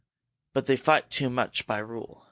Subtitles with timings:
[0.53, 2.19] But they fight too much by rule.